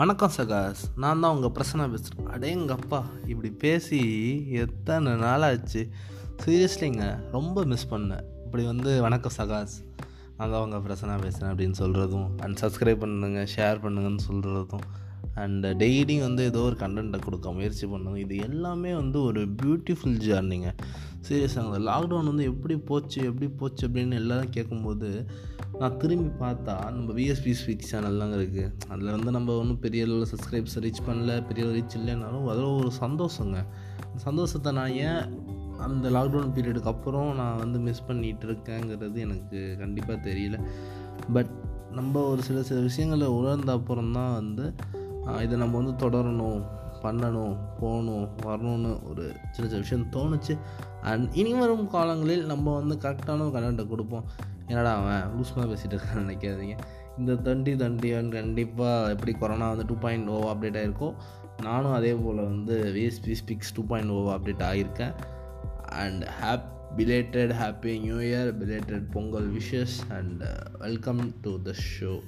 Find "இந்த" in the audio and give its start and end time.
57.18-57.32